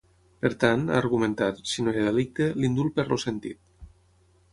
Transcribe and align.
Per 0.43 0.49
tant, 0.61 0.85
ha 0.93 0.95
argumentat, 0.99 1.59
si 1.71 1.85
no 1.87 1.93
hi 1.93 1.99
ha 1.99 2.05
delicte, 2.07 2.47
l’indult 2.63 2.95
perd 3.01 3.15
el 3.19 3.21
sentit. 3.25 3.61